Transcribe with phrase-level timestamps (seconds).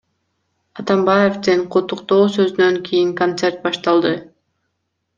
[0.83, 4.19] Атамбаевдин куттуктоо сөзүнөн кийин концерт башталды.